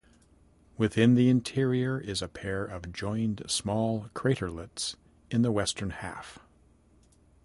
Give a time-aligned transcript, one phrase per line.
[0.79, 4.95] Within the interior is a pair of joined small craterlets
[5.29, 6.39] in the western half.